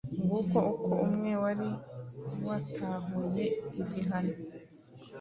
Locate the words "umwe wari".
1.05-1.69